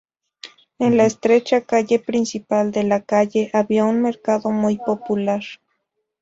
[0.79, 5.43] En la estrecha calle principal de la calle había un mercado muy popular.